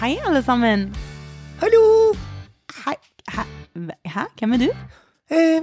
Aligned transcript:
Hei, 0.00 0.16
alle 0.26 0.40
sammen. 0.42 0.86
Hallo! 1.60 1.82
Hei, 2.84 2.94
hæ? 3.34 3.42
Hæ? 4.08 4.24
Hvem 4.38 4.52
er 4.56 4.62
du? 4.62 4.68
Eh, 5.30 5.60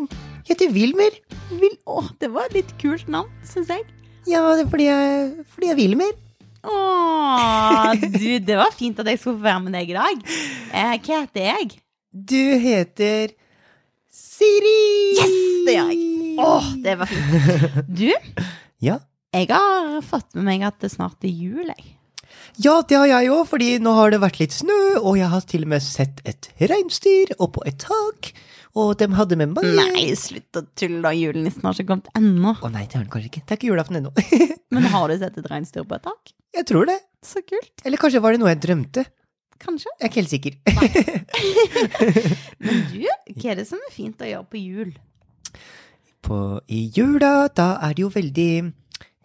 jeg 0.48 0.54
heter 0.54 0.74
Wilmer. 0.76 1.18
Vil... 1.52 1.74
Å, 1.90 2.04
det 2.22 2.30
var 2.34 2.48
et 2.50 2.58
litt 2.60 2.74
kult 2.82 3.10
navn, 3.12 3.32
syns 3.48 3.72
jeg. 3.74 3.84
Ja, 4.30 4.44
det 4.58 4.66
er 4.68 4.70
fordi 4.72 4.88
jeg, 4.90 5.46
fordi 5.54 5.70
jeg 5.70 5.76
er 5.76 5.82
Wilmer. 5.82 6.14
Å, 6.68 6.78
du, 8.04 8.30
det 8.44 8.58
var 8.60 8.74
fint 8.76 9.00
at 9.02 9.10
jeg 9.12 9.22
skulle 9.22 9.40
få 9.40 9.46
være 9.48 9.64
med 9.66 9.78
deg 9.78 9.92
i 9.94 9.98
dag. 9.98 10.24
Eh, 10.70 10.96
hva 11.08 11.20
heter 11.24 11.50
jeg? 11.50 11.78
Du 12.12 12.42
heter 12.68 13.34
Siri! 14.18 14.80
Yes, 15.18 15.36
det 15.68 15.78
gjør 15.78 15.94
jeg. 15.94 16.02
Å, 16.38 16.50
det 16.86 16.98
var 17.02 17.10
fint. 17.10 17.84
Du, 17.98 18.10
Ja. 18.86 19.00
jeg 19.34 19.50
har 19.50 20.02
fått 20.06 20.36
med 20.38 20.46
meg 20.52 20.68
at 20.68 20.78
det 20.84 20.92
snart 20.94 21.24
er 21.26 21.34
jul, 21.34 21.66
jeg. 21.72 21.94
Ja, 22.56 22.80
det 22.88 22.98
har 22.98 23.08
jeg 23.12 23.32
òg, 23.34 23.44
fordi 23.50 23.72
nå 23.84 23.94
har 23.98 24.14
det 24.14 24.22
vært 24.24 24.40
litt 24.42 24.56
snø, 24.56 24.80
og 25.02 25.18
jeg 25.20 25.32
har 25.34 25.48
til 25.50 25.68
og 25.68 25.74
med 25.76 25.84
sett 25.86 26.22
et 26.28 26.50
reinsdyr 26.60 27.36
oppå 27.44 27.66
et 27.70 27.80
tak. 27.84 28.32
Og 28.78 28.94
de 29.00 29.08
hadde 29.18 29.38
med 29.40 29.56
mange 29.56 29.74
Nei, 29.74 30.08
slutt 30.20 30.60
å 30.60 30.62
tulle, 30.78 31.02
da. 31.02 31.12
Julenissen 31.18 31.66
har 31.66 31.74
ikke 31.74 31.92
kommet 31.96 32.10
ennå. 32.18 32.54
Å 32.62 32.70
nei, 32.70 32.86
det 32.86 33.00
har 33.00 33.06
den 33.06 33.14
kanskje 33.14 33.32
ikke. 33.32 33.42
Det 33.44 33.56
er 33.56 33.60
ikke 33.62 33.72
julaften 33.72 34.00
ennå. 34.02 34.12
Men 34.76 34.90
har 34.94 35.10
du 35.10 35.16
sett 35.18 35.40
et 35.42 35.50
reinsdyr 35.50 35.88
på 35.88 35.98
et 35.98 36.06
tak? 36.06 36.34
jeg 36.58 36.66
tror 36.70 36.88
det. 36.90 36.98
Så 37.26 37.42
kult. 37.46 37.74
Eller 37.86 38.00
kanskje 38.02 38.22
var 38.24 38.34
det 38.34 38.42
noe 38.42 38.52
jeg 38.54 38.62
drømte. 38.64 39.04
Kanskje. 39.62 39.92
Jeg 39.98 40.06
er 40.06 40.12
ikke 40.12 40.22
helt 40.22 40.34
sikker. 40.34 40.54
Men 42.66 42.84
du, 42.92 42.98
hva 43.02 43.52
er 43.52 43.60
det 43.60 43.68
som 43.70 43.82
er 43.82 43.94
fint 43.94 44.22
å 44.22 44.30
gjøre 44.30 44.50
på 44.52 44.62
jul? 44.62 44.92
På, 46.26 46.38
I 46.70 46.84
jula, 46.94 47.48
da 47.58 47.72
er 47.88 47.98
det 47.98 48.06
jo 48.06 48.12
veldig 48.14 48.52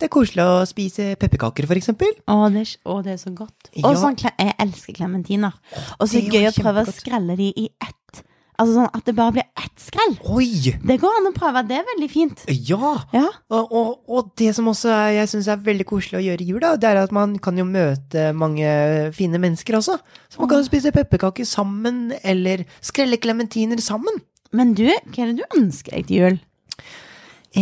Det 0.03 0.09
er 0.09 0.17
koselig 0.17 0.43
å 0.43 0.63
spise 0.67 1.05
pepperkaker, 1.15 1.69
eksempel. 1.79 2.09
Å, 2.27 2.49
det 2.51 2.65
er, 2.65 2.71
å, 2.91 2.97
det 3.07 3.13
er 3.13 3.19
så 3.21 3.31
godt. 3.31 3.69
Ja. 3.71 3.85
Og 3.87 4.01
sånn, 4.01 4.17
jeg 4.19 4.55
elsker 4.59 4.97
klementiner. 4.97 5.55
Og 6.03 6.09
så 6.11 6.19
gøy 6.19 6.49
å 6.49 6.55
prøve 6.57 6.83
å 6.83 6.95
skrelle 6.95 7.37
de 7.39 7.53
i 7.55 7.69
ett. 7.71 8.23
Altså 8.59 8.81
sånn 8.81 8.89
at 8.99 9.05
det 9.07 9.13
bare 9.15 9.37
blir 9.37 9.45
ett 9.63 9.85
skrell. 9.85 10.17
Oi! 10.35 10.73
Det 10.83 10.97
går 11.05 11.21
an 11.21 11.29
å 11.31 11.33
prøve. 11.37 11.63
Det 11.69 11.77
er 11.79 11.87
veldig 11.87 12.09
fint. 12.11 12.43
Ja! 12.51 12.91
Ja. 13.15 13.29
Og, 13.55 13.71
og, 13.71 13.93
og 14.11 14.33
det 14.43 14.49
som 14.57 14.71
også 14.73 14.91
er, 14.91 15.13
jeg 15.21 15.31
syns 15.31 15.51
er 15.55 15.63
veldig 15.69 15.87
koselig 15.93 16.19
å 16.19 16.25
gjøre 16.25 16.43
i 16.43 16.49
jula, 16.51 16.73
det 16.83 16.91
er 16.91 16.99
at 17.05 17.15
man 17.15 17.37
kan 17.43 17.61
jo 17.63 17.67
møte 17.69 18.25
mange 18.35 18.73
fine 19.15 19.39
mennesker 19.39 19.79
også. 19.79 20.01
Så 20.35 20.43
man 20.43 20.51
kan 20.51 20.65
jo 20.65 20.67
spise 20.67 20.91
pepperkaker 20.99 21.47
sammen, 21.47 22.09
eller 22.27 22.67
skrelle 22.83 23.23
klementiner 23.23 23.79
sammen. 23.79 24.19
Men 24.51 24.75
du, 24.75 24.89
hva 24.91 25.23
er 25.23 25.31
det 25.31 25.45
du 25.45 25.61
ønsker 25.61 25.95
deg 25.95 26.11
til 26.11 26.25
jul? 26.25 26.43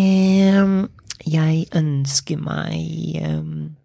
Em, 0.00 0.74
jeg 1.26 1.66
ønsker 1.76 2.40
meg 2.40 3.20
um, 3.26 3.76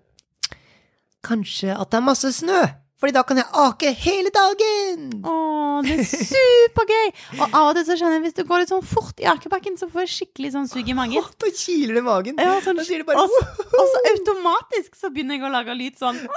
kanskje 1.26 1.74
at 1.76 1.92
det 1.92 2.00
er 2.00 2.06
masse 2.06 2.32
snø. 2.40 2.64
Fordi 2.96 3.12
da 3.12 3.26
kan 3.28 3.38
jeg 3.42 3.50
ake 3.60 3.90
hele 4.06 4.32
dagen! 4.32 5.02
Å, 5.28 5.32
det 5.84 5.98
er 6.00 6.06
supergøy! 6.08 7.10
Og 7.42 7.44
av 7.50 7.68
og 7.68 7.74
til 7.76 7.84
så 7.90 7.98
kjenner 8.00 8.16
jeg 8.18 8.24
hvis 8.30 8.38
det 8.38 8.46
går 8.48 8.64
litt 8.64 8.72
sånn 8.72 8.86
fort 8.88 9.20
i 9.20 9.28
akebakken, 9.28 9.76
så 9.78 9.90
får 9.92 10.06
jeg 10.06 10.14
skikkelig 10.14 10.54
sånn 10.54 10.70
sug 10.72 10.88
i 10.90 10.96
magen. 10.96 11.28
Da 11.44 11.50
kiler 11.52 11.98
det 11.98 12.02
i 12.02 12.08
magen. 12.08 12.40
Ja, 12.40 12.56
sånn, 12.64 12.80
Da 12.80 12.86
sier 12.88 13.04
det 13.04 13.10
bare 13.10 13.26
og, 13.26 13.36
så, 13.36 14.02
automatisk 14.14 14.96
så 14.96 15.12
begynner 15.12 15.36
jeg 15.36 15.44
å 15.44 15.52
lage 15.54 15.76
lyd 15.78 16.00
sånn. 16.00 16.24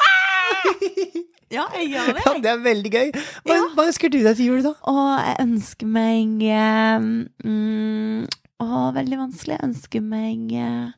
Ja, 1.48 1.62
jeg 1.78 1.94
gjør 1.94 2.10
det. 2.12 2.22
Ja, 2.26 2.32
det 2.44 2.50
er 2.50 2.58
veldig 2.60 2.90
gøy. 2.92 3.06
Hva, 3.16 3.54
Ja. 3.54 3.60
hva 3.72 3.84
ønsker 3.88 4.10
du 4.12 4.18
deg 4.20 4.34
til 4.36 4.50
jul, 4.50 4.58
da? 4.66 4.74
Å, 4.84 4.94
jeg 5.16 5.36
ønsker 5.46 5.88
meg 5.88 6.42
mm, 6.44 8.26
Å, 8.58 8.88
veldig 8.96 9.18
vanskelig. 9.20 9.54
Jeg 9.56 9.64
ønsker 9.68 10.02
meg 10.02 10.52
eh, 10.58 10.90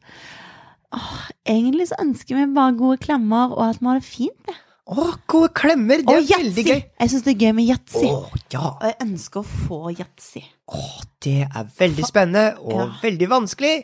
åh, 0.96 1.16
Egentlig 1.44 1.90
så 1.90 1.98
ønsker 2.00 2.38
meg 2.40 2.54
bare 2.56 2.76
gode 2.78 2.98
klemmer, 3.02 3.52
og 3.52 3.62
at 3.68 3.80
vi 3.82 3.86
har 3.90 4.00
det 4.00 4.06
fint. 4.08 4.40
det. 4.48 4.56
Å, 4.90 5.04
gode 5.30 5.52
klemmer! 5.54 6.00
Det 6.02 6.08
Og 6.10 6.16
er 6.24 6.40
veldig 6.40 6.64
gøy. 6.66 6.80
Jeg 6.80 7.10
syns 7.12 7.26
det 7.26 7.34
er 7.36 7.44
gøy 7.44 7.52
med 7.60 7.68
yatzy. 7.68 8.08
Ja. 8.56 8.64
Og 8.72 8.86
jeg 8.88 8.96
ønsker 9.04 9.42
å 9.44 9.50
få 9.68 9.80
yatzy. 9.92 10.42
Å, 10.72 10.80
det 11.22 11.36
er 11.46 11.68
veldig 11.78 12.08
spennende 12.08 12.46
og 12.64 12.72
Ja. 12.80 12.88
veldig 13.04 13.28
vanskelig. 13.30 13.76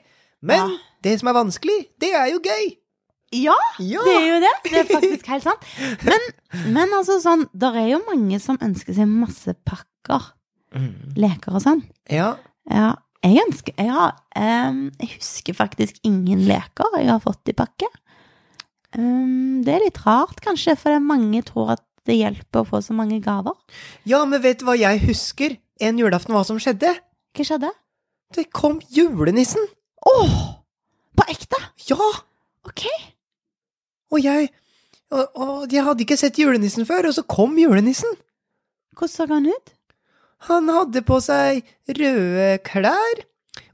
Men 0.42 0.58
Ja. 0.72 0.78
det 1.06 1.18
som 1.20 1.28
er 1.30 1.36
vanskelig, 1.38 1.76
det 2.00 2.10
er 2.16 2.26
jo 2.32 2.40
gøy. 2.42 2.66
Ja, 3.36 3.54
Ja. 3.82 4.00
det 4.06 4.16
er 4.16 4.26
jo 4.32 4.40
det. 4.40 4.54
Det 4.64 4.80
er 4.80 4.90
faktisk 4.96 5.26
helt 5.26 5.42
sant. 5.46 5.62
Men, 6.06 6.26
men 6.72 6.88
altså 6.96 7.20
sånn, 7.22 7.46
der 7.54 7.74
er 7.76 7.88
jo 7.92 8.02
mange 8.08 8.40
som 8.40 8.58
ønsker 8.62 8.94
seg 8.94 9.06
masse 9.10 9.54
pakker. 9.66 10.32
Mm. 10.74 11.14
Leker 11.16 11.54
og 11.54 11.62
sånn. 11.62 11.84
Ja. 12.10 12.36
Ja, 12.70 12.94
jeg 13.24 13.42
ønsker 13.46 13.74
Jeg, 13.78 13.90
har, 13.92 14.16
um, 14.68 14.82
jeg 15.00 15.16
husker 15.16 15.56
faktisk 15.56 16.00
ingen 16.06 16.44
leker 16.48 16.98
jeg 16.98 17.08
har 17.10 17.22
fått 17.22 17.52
i 17.52 17.56
pakke. 17.56 17.88
Um, 18.96 19.62
det 19.66 19.74
er 19.74 19.84
litt 19.86 20.00
rart, 20.06 20.40
kanskje, 20.44 20.76
for 20.80 21.00
mange 21.02 21.42
tror 21.46 21.76
at 21.76 21.84
det 22.06 22.20
hjelper 22.20 22.62
å 22.62 22.68
få 22.68 22.80
så 22.84 22.94
mange 22.94 23.18
gaver. 23.20 23.56
ja, 24.06 24.22
men 24.24 24.42
vet 24.42 24.60
du 24.60 24.68
hva 24.68 24.76
jeg 24.78 25.02
husker 25.08 25.56
en 25.82 25.98
julaften 25.98 26.36
hva 26.36 26.44
som 26.46 26.60
skjedde? 26.62 26.92
Hva 27.36 27.46
skjedde? 27.48 27.72
Det 28.34 28.46
kom 28.54 28.78
julenissen. 28.94 29.66
Åh! 30.06 30.36
På 31.16 31.26
ekte? 31.30 31.58
Ja! 31.90 31.98
Ok. 32.66 32.86
Og 34.14 34.22
jeg 34.22 34.50
og, 35.14 35.26
og 35.38 35.72
jeg 35.72 35.84
hadde 35.86 36.02
ikke 36.02 36.18
sett 36.18 36.38
julenissen 36.40 36.86
før, 36.86 37.10
og 37.10 37.14
så 37.14 37.22
kom 37.30 37.54
julenissen. 37.60 38.16
Hvordan 38.96 39.12
så 39.12 39.26
han 39.30 39.46
ut? 39.46 39.75
Han 40.50 40.68
hadde 40.68 41.00
på 41.06 41.16
seg 41.24 41.62
røde 41.88 42.58
klær, 42.66 43.22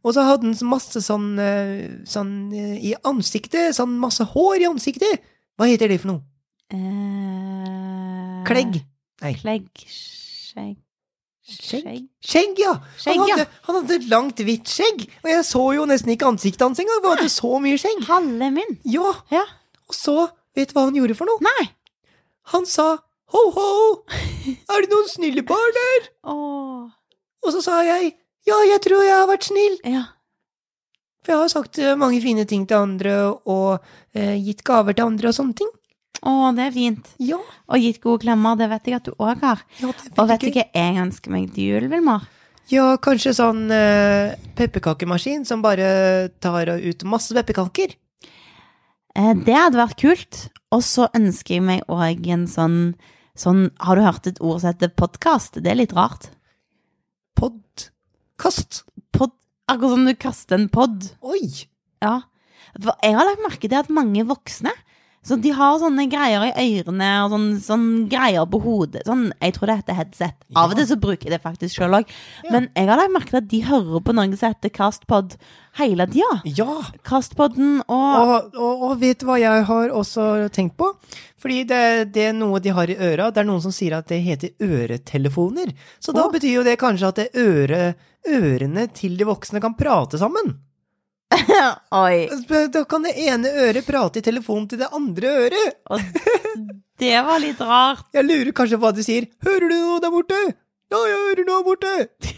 og 0.06 0.14
så 0.14 0.22
hadde 0.26 0.46
han 0.52 0.68
masse 0.70 1.02
sånn, 1.02 1.32
eh, 1.42 1.88
sånn 2.08 2.52
eh, 2.54 2.76
i 2.78 2.94
ansiktet, 3.08 3.74
sånn 3.76 3.98
masse 3.98 4.24
hår 4.32 4.62
i 4.62 4.68
ansiktet. 4.70 5.22
Hva 5.58 5.66
heter 5.68 5.88
det 5.90 5.98
for 6.00 6.12
noe? 6.14 6.22
Eh, 6.72 8.44
Klegg. 8.48 8.78
Nei. 9.22 9.34
Klegg. 9.38 9.68
Skjegg. 9.86 10.78
Skjegg? 11.52 12.04
Skjegg, 12.22 12.58
ja! 12.62 12.72
Skjegg, 12.98 13.18
han, 13.18 13.30
hadde, 13.34 13.46
han 13.66 13.78
hadde 13.80 13.98
langt, 14.10 14.40
hvitt 14.46 14.70
skjegg, 14.70 15.04
og 15.24 15.28
jeg 15.32 15.44
så 15.46 15.62
jo 15.76 15.86
nesten 15.90 16.12
ikke 16.14 16.28
ansiktet 16.30 16.62
hans 16.64 16.80
engang, 16.82 17.02
han 17.02 17.16
hadde 17.18 17.32
så 17.34 17.50
mye 17.62 17.78
skjegg. 17.82 18.04
Halle 18.08 18.50
min. 18.54 18.76
Ja, 18.88 19.10
Ja. 19.34 19.42
og 19.90 19.96
så, 19.98 20.16
vet 20.56 20.70
du 20.70 20.76
hva 20.78 20.86
han 20.86 20.96
gjorde 20.96 21.16
for 21.18 21.28
noe? 21.28 21.42
Nei. 21.42 21.68
Han 22.54 22.66
sa 22.66 22.94
ho, 23.32 23.42
ho, 23.56 23.68
er 24.46 24.84
det 24.84 24.90
noen 24.92 25.08
snille 25.10 25.44
barn 25.46 25.78
der? 25.78 26.08
Oh. 26.28 26.90
Og 27.42 27.54
så 27.54 27.62
sa 27.64 27.82
jeg 27.86 28.14
ja, 28.46 28.56
jeg 28.66 28.82
tror 28.82 29.04
jeg 29.06 29.14
har 29.14 29.28
vært 29.30 29.46
snill. 29.46 29.76
Ja. 29.86 30.02
For 31.22 31.30
jeg 31.34 31.42
har 31.44 31.50
sagt 31.52 31.78
eh, 31.78 31.94
mange 31.98 32.18
fine 32.24 32.42
ting 32.50 32.64
til 32.66 32.80
andre, 32.82 33.14
og 33.46 33.84
eh, 34.18 34.34
gitt 34.42 34.64
gaver 34.66 34.96
til 34.98 35.06
andre 35.12 35.30
og 35.30 35.36
sånne 35.36 35.54
ting. 35.60 35.70
Å, 36.22 36.50
det 36.54 36.68
er 36.68 36.74
fint. 36.74 37.08
Ja, 37.22 37.38
Og 37.66 37.82
gitt 37.82 37.98
gode 38.02 38.22
klemmer, 38.22 38.58
det 38.58 38.68
vet 38.70 38.90
jeg 38.90 38.98
at 38.98 39.08
du 39.08 39.14
òg 39.16 39.40
har. 39.42 39.62
ja 39.80 39.90
Og 39.90 40.28
vet 40.30 40.42
du 40.42 40.50
hva 40.54 40.66
jeg 40.66 41.00
ønsker 41.02 41.34
meg 41.34 41.48
til 41.54 41.72
jul, 41.72 41.88
Vilmar? 41.90 42.26
Ja, 42.70 42.92
kanskje 43.02 43.34
sånn 43.34 43.66
eh, 43.74 44.34
pepperkakemaskin 44.58 45.42
som 45.46 45.64
bare 45.64 46.30
tar 46.42 46.70
ut 46.78 47.02
masse 47.10 47.34
pepperkaker. 47.34 47.96
Eh, 49.18 49.32
det 49.46 49.56
hadde 49.56 49.80
vært 49.80 49.98
kult. 50.02 50.44
Og 50.72 50.84
så 50.86 51.08
ønsker 51.14 51.58
jeg 51.58 51.66
meg 51.66 51.82
òg 51.90 52.30
en 52.32 52.46
sånn, 52.48 52.78
sånn 53.38 53.70
Har 53.80 53.96
du 53.96 54.04
hørt 54.04 54.28
et 54.28 54.40
ord 54.44 54.60
som 54.60 54.72
heter 54.72 54.92
podkast? 54.96 55.60
Det 55.62 55.70
er 55.72 55.78
litt 55.78 55.94
rart. 55.96 56.30
Podkast. 57.38 58.82
Pod, 59.12 59.34
akkurat 59.70 59.96
som 59.96 60.06
du 60.08 60.14
kaster 60.16 60.58
en 60.58 60.68
pod. 60.72 61.10
Oi! 61.24 61.46
Ja. 62.02 62.20
For 62.78 62.96
jeg 63.04 63.16
har 63.16 63.28
lagt 63.28 63.44
merke 63.44 63.68
til 63.68 63.78
at 63.78 63.92
mange 63.92 64.24
voksne 64.28 64.72
så 65.22 65.36
de 65.38 65.52
har 65.54 65.76
sånne 65.78 66.08
greier 66.10 66.48
i 66.50 66.80
ørene 66.80 67.08
og 67.22 67.30
sånne, 67.30 67.58
sånne 67.62 68.06
greier 68.10 68.46
på 68.50 68.58
hodet. 68.64 69.04
Sånn, 69.06 69.28
jeg 69.38 69.54
tror 69.54 69.70
det 69.70 69.76
heter 69.78 69.98
headset. 70.00 70.36
Av 70.58 70.72
og 70.72 70.78
til 70.78 70.88
så 70.90 70.96
bruker 70.98 71.28
jeg 71.28 71.36
det 71.36 71.44
faktisk 71.44 71.78
sjøl 71.78 71.94
òg. 72.00 72.10
Men 72.50 72.66
jeg 72.74 72.88
har 72.90 72.98
lagt 72.98 73.14
merke 73.14 73.30
til 73.30 73.38
at 73.38 73.50
de 73.52 73.60
hører 73.68 74.02
på 74.02 74.14
noe 74.18 74.32
som 74.34 74.50
heter 74.50 74.72
Castpod 74.74 75.36
hele 75.78 76.08
tida. 76.10 76.40
Ja! 76.58 76.74
Castpodden 77.06 77.84
og 77.86 78.08
Og, 78.22 78.58
og, 78.58 78.82
og 78.88 78.96
vet 79.04 79.22
du 79.22 79.28
hva 79.30 79.38
jeg 79.38 79.62
har 79.70 79.94
også 79.94 80.26
tenkt 80.54 80.74
på? 80.82 80.90
Fordi 81.42 81.62
det, 81.70 81.84
det 82.16 82.26
er 82.32 82.34
noe 82.34 82.58
de 82.62 82.74
har 82.74 82.90
i 82.90 82.98
øra. 82.98 83.30
Det 83.30 83.44
er 83.44 83.48
noen 83.48 83.62
som 83.62 83.74
sier 83.74 83.94
at 84.00 84.10
det 84.10 84.18
heter 84.26 84.58
øretelefoner. 84.58 85.70
Så 86.02 86.14
da 86.16 86.26
oh. 86.26 86.34
betyr 86.34 86.58
jo 86.58 86.66
det 86.66 86.80
kanskje 86.82 87.14
at 87.14 87.22
det 87.22 87.30
øre, 87.38 87.94
ørene 88.26 88.90
til 88.90 89.14
de 89.18 89.30
voksne 89.30 89.62
kan 89.62 89.78
prate 89.78 90.18
sammen. 90.18 90.56
Oi. 92.02 92.28
Da 92.74 92.82
kan 92.88 93.04
det 93.06 93.14
ene 93.26 93.50
øret 93.66 93.86
prate 93.86 94.20
i 94.20 94.24
telefonen 94.26 94.68
til 94.70 94.80
det 94.82 94.88
andre 94.94 95.32
øret. 95.46 95.78
Og 95.92 96.00
det 97.02 97.14
var 97.26 97.40
litt 97.42 97.60
rart. 97.64 98.06
Jeg 98.14 98.26
lurer 98.28 98.52
kanskje 98.56 98.78
på 98.78 98.86
hva 98.86 98.92
du 98.96 99.02
sier. 99.06 99.26
Hører 99.46 99.68
du 99.72 99.76
noe 99.78 100.00
der 100.04 100.12
borte? 100.14 100.40
Ja, 100.92 101.00
jeg 101.08 101.18
hører 101.26 101.46
noe 101.48 101.64
borte. 101.66 101.92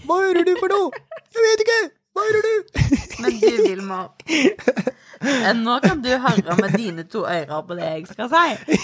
Hva 0.06 0.20
hører 0.22 0.46
du 0.46 0.52
for 0.60 0.70
noe? 0.74 1.04
Jeg 1.34 1.46
vet 1.48 1.64
ikke. 1.66 1.78
Hva 2.14 2.22
hører 2.28 2.44
du? 2.46 2.82
Men 3.24 3.38
du, 3.40 3.48
Vilmar. 3.64 4.04
eh, 4.30 5.48
Nå 5.58 5.78
kan 5.82 6.02
du 6.04 6.10
høre 6.12 6.54
med 6.60 6.76
dine 6.78 7.02
to 7.10 7.24
ører 7.26 7.64
på 7.66 7.74
det 7.78 7.88
jeg 7.88 8.04
skal 8.12 8.30
si. 8.30 8.76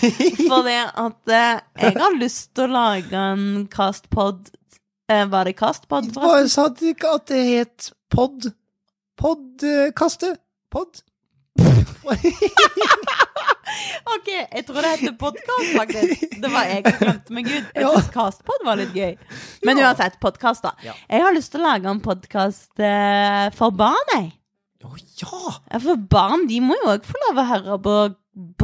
For 0.48 0.66
det 0.66 0.78
at 1.04 1.34
eh, 1.36 1.60
jeg 1.84 1.94
har 2.02 2.16
lyst 2.18 2.48
til 2.58 2.66
å 2.66 2.72
lage 2.74 3.22
en 3.34 3.44
castpod 3.70 4.50
eh, 5.10 5.22
Var 5.30 5.46
det 5.50 5.54
castpod, 5.60 6.10
jeg 6.10 6.50
sa 6.50 6.66
ikke 6.90 7.14
at 7.20 7.30
det 7.30 7.44
het 7.52 7.92
pod? 8.10 8.50
Podkaste? 9.20 10.36
Pod? 10.72 11.02
Ok, 14.10 14.26
jeg 14.26 14.64
tror 14.66 14.82
det 14.82 14.88
heter 14.96 15.12
podkast, 15.20 15.68
faktisk. 15.76 16.32
Det 16.42 16.48
var 16.50 16.66
jeg 16.66 16.80
som 16.82 16.96
glemte 16.98 17.34
meg 17.36 17.46
ut. 17.46 17.68
Jeg 17.76 17.84
syns 17.86 18.08
Castpod 18.14 18.64
var 18.66 18.80
litt 18.80 18.96
gøy. 18.96 19.12
Men 19.68 19.78
uansett, 19.84 20.16
podkast, 20.22 20.64
da. 20.64 20.72
Ja. 20.82 20.96
Jeg 21.06 21.22
har 21.22 21.36
lyst 21.36 21.52
til 21.54 21.62
å 21.62 21.68
lage 21.68 21.86
en 21.92 22.00
podkast 22.02 22.82
eh, 22.82 23.46
for 23.54 23.76
barn, 23.76 24.10
jeg. 24.16 24.32
Å 24.82 24.90
ja! 25.20 25.52
Ja, 25.70 25.80
For 25.84 26.02
barn 26.16 26.48
de 26.50 26.58
må 26.64 26.80
jo 26.80 26.90
òg 26.96 27.06
få 27.06 27.20
lov 27.28 27.38
å 27.38 27.46
høre 27.52 27.78
på 27.84 27.96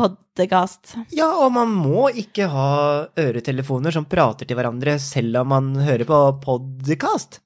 podkast. 0.01 0.97
Ja, 1.15 1.31
og 1.45 1.55
man 1.55 1.77
må 1.77 2.09
ikke 2.11 2.49
ha 2.51 2.71
øretelefoner 3.21 3.95
som 3.95 4.09
prater 4.11 4.49
til 4.49 4.59
hverandre 4.59 4.97
selv 5.03 5.45
om 5.45 5.53
man 5.55 5.71
hører 5.87 6.09
på 6.09 6.25
podkast. 6.43 7.39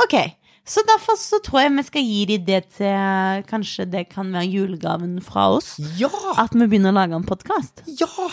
Ok, 0.00 0.16
så 0.66 0.82
derfor 0.86 1.16
så 1.18 1.40
tror 1.42 1.60
jeg 1.64 1.72
vi 1.76 1.82
skal 1.82 2.02
gi 2.04 2.20
de 2.26 2.38
det 2.38 2.60
til 2.76 3.42
Kanskje 3.50 3.86
det 3.90 4.08
kan 4.12 4.30
være 4.32 4.46
julegaven 4.50 5.18
fra 5.24 5.48
oss? 5.56 5.78
Ja! 5.98 6.10
At 6.38 6.52
vi 6.54 6.66
begynner 6.66 6.92
å 6.92 6.98
lage 7.00 7.16
en 7.18 7.24
podkast? 7.26 7.82
Ja! 8.00 8.28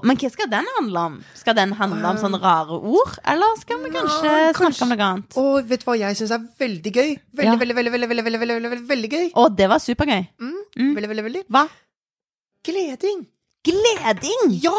Men 0.00 0.16
hva 0.16 0.30
skal 0.32 0.48
den 0.48 0.64
handle 0.78 1.00
om? 1.10 1.16
Skal 1.36 1.52
den 1.58 1.74
handle 1.76 2.08
om 2.08 2.16
sånne 2.16 2.38
rare 2.40 2.78
ord? 2.78 3.18
Eller 3.28 3.58
skal 3.60 3.82
vi 3.82 3.90
kanskje, 3.92 4.24
Ja, 4.24 4.52
kanskje- 4.56 4.78
snakke 4.78 4.82
om 4.86 4.88
noe 4.94 5.08
annet? 5.08 5.36
Å, 5.36 5.66
vet 5.68 5.80
du 5.80 5.84
hva 5.90 5.98
jeg 5.98 6.16
syns 6.16 6.30
er 6.32 6.46
veldig 6.58 6.92
gøy? 6.94 7.10
Veldig, 7.36 7.44
Ja. 7.44 7.56
veldig, 7.60 7.74
veldig, 7.76 7.92
veldig, 7.92 8.08
veldig, 8.08 8.24
veldig, 8.24 8.38
veldig, 8.40 8.62
veldig, 8.70 8.88
veldig 8.88 9.10
gøy. 9.12 9.26
Å, 9.34 9.48
det 9.54 9.68
var 9.68 9.78
supergøy. 9.84 10.28
Mm. 10.40 10.54
Mm. 10.78 10.94
Veldig, 10.96 11.08
veldig, 11.12 11.24
veldig. 11.28 11.44
Hva? 11.52 11.68
Gleding. 12.64 13.26
Gleding! 13.68 14.56
Ja! 14.62 14.72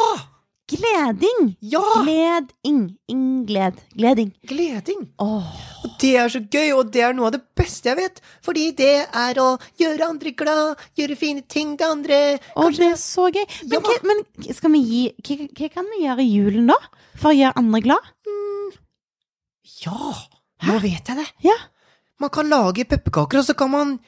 Gleding! 0.70 1.56
Ja! 1.66 1.82
Gleding. 2.04 2.82
Ingled. 3.10 3.80
Gleding. 3.98 4.32
Gleding. 4.48 5.08
Oh. 5.18 5.48
Og 5.84 5.96
det 6.02 6.12
er 6.22 6.30
så 6.30 6.42
gøy, 6.46 6.70
og 6.78 6.92
det 6.94 7.02
er 7.08 7.16
noe 7.18 7.30
av 7.32 7.34
det 7.38 7.42
beste 7.58 7.90
jeg 7.90 7.98
vet. 7.98 8.22
Fordi 8.46 8.68
det 8.78 8.92
er 9.08 9.40
å 9.42 9.48
gjøre 9.80 10.10
andre 10.12 10.34
glad, 10.38 10.84
gjøre 11.00 11.18
fine 11.20 11.42
ting 11.50 11.74
til 11.80 11.96
andre. 11.96 12.20
Å, 12.54 12.68
det 12.76 12.92
er 12.92 13.00
så 13.02 13.30
gøy. 13.34 13.46
Men, 13.72 13.82
Ja. 13.82 13.98
men 14.12 14.54
skal 14.54 14.72
vi 14.76 14.84
gi 14.86 15.02
hva, 15.26 15.50
hva 15.58 15.70
kan 15.74 15.90
vi 15.96 16.04
gjøre 16.06 16.26
i 16.26 16.32
julen, 16.36 16.70
da? 16.70 16.78
For 17.20 17.32
å 17.32 17.38
gjøre 17.40 17.58
andre 17.64 17.82
glad? 17.88 18.14
Ja, 19.80 20.14
nå 20.68 20.80
vet 20.84 21.08
jeg 21.08 21.18
det. 21.22 21.28
Ja. 21.46 21.56
Man 22.20 22.30
kan 22.36 22.50
lage 22.52 22.84
pepperkaker, 22.90 23.40
og 23.40 23.46
så 23.48 23.56
kan 23.58 23.72
man 23.72 24.00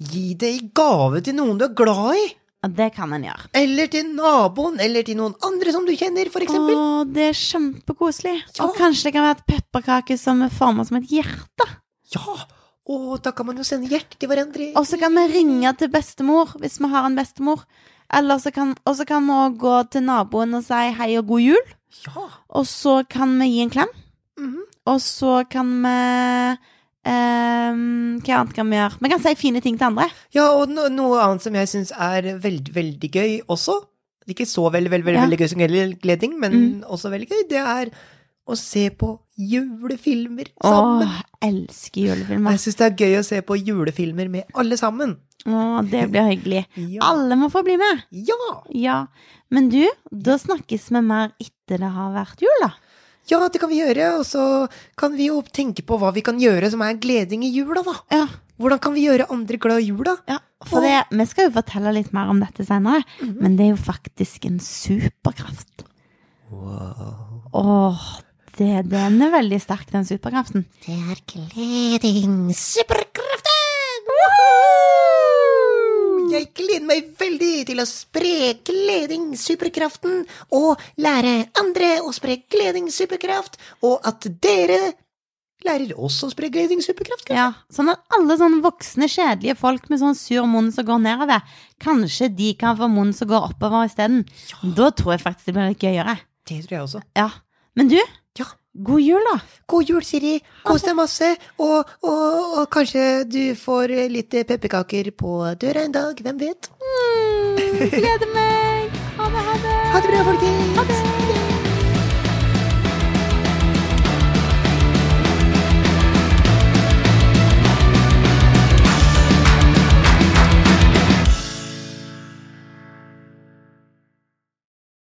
gi 0.00 0.34
det 0.38 0.50
i 0.56 0.62
gave 0.76 1.22
til 1.24 1.36
noen 1.38 1.58
du 1.60 1.64
er 1.66 1.74
glad 1.76 2.18
i. 2.20 2.26
Det 2.60 2.90
kan 2.92 3.12
en 3.16 3.22
gjøre. 3.24 3.46
Eller 3.56 3.88
til 3.88 4.08
naboen, 4.12 4.80
eller 4.84 5.04
til 5.06 5.16
noen 5.16 5.32
andre 5.46 5.72
som 5.72 5.86
du 5.88 5.94
kjenner, 5.96 6.28
eksempel. 6.28 6.74
Å, 6.76 7.04
det 7.08 7.30
er 7.30 7.38
kjempekoselig. 7.38 8.34
Ja. 8.58 8.66
Og 8.66 8.74
kanskje 8.76 9.08
det 9.08 9.14
kan 9.14 9.24
være 9.24 9.38
et 9.38 9.46
pepperkake 9.48 10.16
som 10.20 10.42
er 10.44 10.52
formet 10.52 10.90
som 10.90 10.98
et 11.00 11.08
hjerte. 11.08 11.68
Ja, 12.12 12.36
og 12.90 13.22
da 13.24 13.32
kan 13.32 13.48
man 13.48 13.56
jo 13.56 13.64
sende 13.64 13.88
hjerte 13.88 14.18
til 14.20 14.28
hverandre. 14.28 14.72
Og 14.76 14.84
så 14.88 14.98
kan 15.00 15.16
vi 15.16 15.24
ringe 15.38 15.72
til 15.80 15.88
bestemor, 15.94 16.52
hvis 16.60 16.76
vi 16.82 16.90
har 16.92 17.08
en 17.08 17.16
bestemor. 17.16 17.64
Eller 18.12 18.40
så 18.42 18.52
kan, 18.52 18.74
og 18.84 18.96
så 18.98 19.06
kan 19.08 19.24
vi 19.24 19.36
òg 19.38 19.56
gå 19.62 19.76
til 19.94 20.04
naboen 20.04 20.58
og 20.58 20.66
si 20.66 20.80
hei 20.98 21.14
og 21.20 21.30
god 21.30 21.46
jul. 21.46 21.72
Ja. 22.04 22.26
Og 22.60 22.66
så 22.68 23.00
kan 23.08 23.38
vi 23.40 23.54
gi 23.54 23.64
en 23.64 23.72
klem. 23.72 23.94
mhm. 24.38 24.66
Og 24.90 25.00
så 25.04 25.44
kan 25.48 25.68
vi 25.84 26.56
ehm, 27.08 28.20
Hva 28.24 28.40
annet 28.42 28.54
kan 28.56 28.68
vi 28.70 28.76
gjøre? 28.76 28.98
Vi 29.00 29.08
kan 29.12 29.22
si 29.24 29.34
fine 29.38 29.60
ting 29.64 29.78
til 29.78 29.86
andre. 29.90 30.08
ja, 30.34 30.48
og 30.52 30.68
no 30.68 30.88
noe 30.88 31.20
annet 31.22 31.42
som 31.42 31.54
jeg 31.54 31.68
syns 31.68 31.92
er 31.96 32.22
veldig, 32.38 32.74
veldig 32.74 33.10
gøy 33.10 33.40
også. 33.48 33.78
Ikke 34.30 34.46
så 34.46 34.70
veldig, 34.70 34.90
veldig, 34.92 35.04
veldig, 35.06 35.18
Ja. 35.20 35.26
veldig 35.26 35.38
gøy 35.40 35.48
som 35.48 35.98
gleding, 36.00 36.38
men 36.38 36.52
Mm. 36.52 36.84
også 36.84 37.10
veldig 37.10 37.28
gøy. 37.28 37.48
Det 37.48 37.58
er 37.58 37.90
å 38.46 38.56
se 38.56 38.90
på 38.90 39.18
julefilmer 39.38 40.46
sammen. 40.62 41.08
Åh, 41.08 41.22
elsker 41.42 42.00
julefilmer. 42.08 42.50
Jeg 42.52 42.60
syns 42.60 42.76
det 42.76 42.86
er 42.92 42.96
gøy 43.04 43.18
å 43.18 43.24
se 43.24 43.40
på 43.42 43.56
julefilmer 43.64 44.28
med 44.30 44.44
alle 44.54 44.76
sammen. 44.76 45.16
Åh, 45.46 45.80
det 45.90 46.10
blir 46.12 46.28
hyggelig. 46.36 46.66
Ja. 46.76 47.00
Alle 47.10 47.34
må 47.36 47.50
få 47.50 47.62
bli 47.64 47.76
med. 47.76 48.02
Ja! 48.12 48.62
Ja. 48.70 49.06
Men 49.50 49.68
du, 49.70 49.88
da 50.12 50.36
snakkes 50.36 50.90
vi 50.90 51.00
mer 51.00 51.32
etter 51.40 51.78
det 51.78 51.90
har 51.90 52.12
vært 52.12 52.40
jul, 52.40 52.60
da. 52.62 52.72
Ja, 53.28 53.48
det 53.48 53.60
kan 53.60 53.68
vi 53.70 53.80
gjøre. 53.82 54.18
Og 54.18 54.24
så 54.26 54.68
kan 54.96 55.12
vi 55.16 55.26
jo 55.28 55.42
tenke 55.42 55.82
på 55.86 55.98
hva 56.00 56.12
vi 56.14 56.22
kan 56.22 56.38
gjøre 56.40 56.70
som 56.70 56.80
er 56.82 56.94
gleding 57.02 57.42
i 57.44 57.50
jula, 57.52 57.82
da. 57.82 57.94
Ja. 58.10 58.26
Hvordan 58.60 58.80
kan 58.80 58.92
vi 58.94 59.06
gjøre 59.06 59.28
andre 59.30 59.56
glad 59.56 59.80
i 59.80 59.88
jula? 59.90 60.16
Ja, 60.28 60.38
for 60.68 60.80
det, 60.84 61.04
Vi 61.10 61.24
skal 61.26 61.46
jo 61.48 61.54
fortelle 61.54 61.92
litt 61.94 62.12
mer 62.12 62.28
om 62.28 62.40
dette 62.40 62.64
senere, 62.66 63.02
Mhm. 63.22 63.36
men 63.40 63.56
det 63.56 63.66
er 63.66 63.70
jo 63.76 63.82
faktisk 63.82 64.44
en 64.46 64.58
superkraft. 64.58 65.84
Wow. 66.50 67.46
Åh, 67.54 68.20
det, 68.58 68.88
den 68.90 69.22
er 69.22 69.30
veldig 69.30 69.60
sterk, 69.62 69.90
den 69.90 70.04
superkraften. 70.04 70.66
Det 70.84 70.92
er 70.98 71.16
gleding. 71.26 72.50
Superkraften! 72.52 73.59
Jeg 76.30 76.48
gleder 76.54 76.86
meg 76.86 77.10
veldig 77.18 77.52
til 77.66 77.80
å 77.82 77.86
spre 77.88 78.54
gleding, 78.66 79.32
superkraften, 79.38 80.24
og 80.56 80.80
lære 81.00 81.48
andre 81.60 81.96
å 82.06 82.12
spre 82.14 82.36
gleding, 82.50 82.90
superkraft, 82.94 83.58
og 83.82 84.00
at 84.06 84.26
dere 84.42 84.92
lærer 85.66 85.92
oss 86.00 86.22
å 86.24 86.30
spre 86.32 86.48
gleding, 86.52 86.80
superkraft. 86.80 87.26
kanskje? 87.28 87.36
Ja, 87.36 87.50
Sånn 87.74 87.90
at 87.92 88.00
alle 88.16 88.36
sånne 88.40 88.62
voksne, 88.64 89.08
kjedelige 89.12 89.58
folk 89.60 89.90
med 89.92 90.00
sånn 90.00 90.16
sur 90.16 90.46
munn 90.48 90.70
som 90.72 90.86
går 90.88 91.02
nedover, 91.04 91.42
kanskje 91.82 92.30
de 92.32 92.54
kan 92.60 92.78
få 92.78 92.88
munn 92.88 93.12
som 93.16 93.28
går 93.28 93.50
oppover 93.50 93.84
isteden. 93.90 94.22
Da 94.76 94.88
tror 94.96 95.16
jeg 95.16 95.24
faktisk 95.26 95.50
det 95.50 95.56
blir 95.58 95.68
litt 95.74 95.84
gøyere. 95.84 96.16
Det 96.48 96.62
tror 96.64 96.76
jeg 96.78 96.86
også. 96.86 97.02
Ja. 97.18 97.28
Men 97.76 97.88
du, 97.92 97.98
Ja. 98.38 98.46
God 98.74 99.02
jul, 99.02 99.26
da. 99.32 99.38
God 99.66 99.90
jul, 99.90 100.04
Siri. 100.04 100.36
Kos 100.66 100.86
deg 100.86 100.96
masse. 100.98 101.32
Og, 101.58 101.90
og, 102.02 102.56
og 102.60 102.70
kanskje 102.72 103.24
du 103.28 103.42
får 103.58 103.96
litt 104.12 104.30
pepperkaker 104.46 105.12
på 105.16 105.36
døra 105.60 105.84
en 105.86 105.94
dag. 105.96 106.14
Hvem 106.20 106.40
vet? 106.40 106.70
Mm, 106.80 107.60
gleder 107.98 108.34
meg. 108.34 108.98
Ha 109.20 109.28
det, 109.28 109.46
ha 109.50 109.60
det. 109.66 109.78
Ha 109.92 110.00
det 110.00 110.14
bra, 110.14 110.24
folkens. 110.32 110.74
Ha 110.78 110.90
det. 110.92 111.39